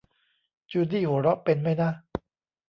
[0.71, 1.91] จูดี้หัวเราะเป็นมั้ยนะ